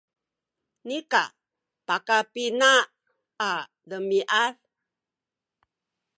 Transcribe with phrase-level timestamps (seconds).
[0.87, 1.23] nika
[1.87, 2.71] pakapina
[3.47, 3.51] a
[3.89, 4.55] demiad